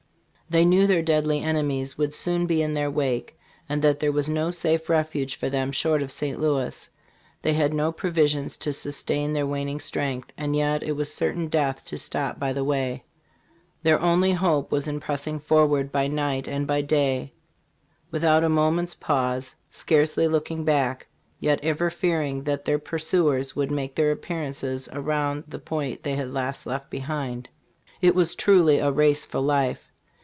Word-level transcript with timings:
They 0.49 0.65
knew 0.65 0.85
their 0.85 1.01
deadly 1.01 1.39
enemies 1.39 1.97
would 1.97 2.13
soon 2.13 2.45
be 2.45 2.61
in 2.61 2.73
their 2.73 2.91
wake, 2.91 3.39
and 3.69 3.81
that 3.83 4.01
there 4.01 4.11
was 4.11 4.27
no 4.27 4.49
safe 4.51 4.89
refuge 4.89 5.37
for 5.37 5.49
them 5.49 5.71
short 5.71 6.01
of 6.01 6.11
St. 6.11 6.41
Louis. 6.41 6.89
They 7.41 7.53
had 7.53 7.73
no 7.73 7.93
provisions 7.93 8.57
to 8.57 8.73
sustain 8.73 9.31
their 9.31 9.47
waning 9.47 9.79
strength, 9.79 10.33
and 10.37 10.53
yet 10.53 10.83
it 10.83 10.91
was 10.91 11.09
cer 11.09 11.31
tain 11.31 11.47
death 11.47 11.85
to 11.85 11.97
stop 11.97 12.37
by 12.37 12.51
the 12.51 12.65
way. 12.65 13.05
Their 13.83 13.97
only 14.01 14.33
hope 14.33 14.71
was 14.73 14.89
in 14.89 14.99
pressing 14.99 15.39
forward 15.39 15.89
by 15.89 16.07
night 16.07 16.49
and 16.49 16.67
by 16.67 16.81
day, 16.81 17.31
without 18.11 18.43
a 18.43 18.49
moment's 18.49 18.93
pause, 18.95 19.55
scarcely 19.69 20.27
looking 20.27 20.65
back, 20.65 21.07
yet 21.39 21.61
ever 21.63 21.89
fearing 21.89 22.43
that 22.43 22.65
their 22.65 22.77
pursuers 22.77 23.55
would 23.55 23.71
make 23.71 23.95
their 23.95 24.11
appearance 24.11 24.65
around 24.91 25.45
the 25.47 25.59
point 25.59 26.03
they 26.03 26.17
had 26.17 26.33
last 26.33 26.65
left 26.65 26.89
behind. 26.89 27.47
It 28.01 28.15
was 28.15 28.35
truly 28.35 28.79
a 28.79 28.91
race 28.91 29.23
for 29.25 29.39
life. 29.39 29.87